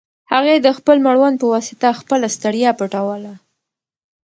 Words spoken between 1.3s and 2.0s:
په واسطه